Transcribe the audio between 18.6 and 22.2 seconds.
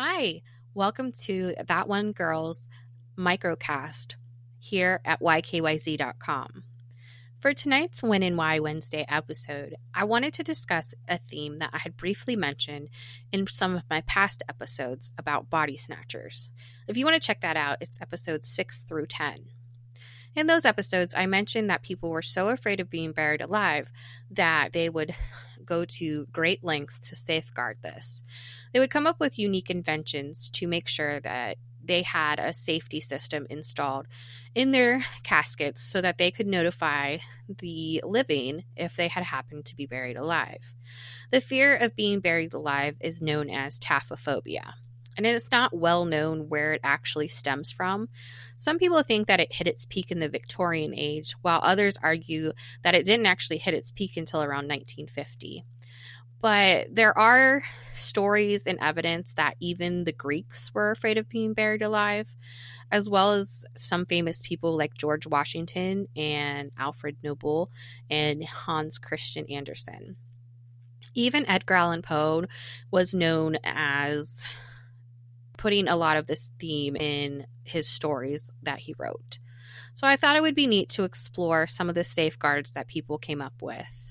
through 10. In those episodes, I mentioned that people